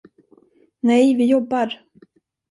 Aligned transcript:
Nej, 0.81 1.15
vi 1.15 1.25
jobbar. 1.27 1.85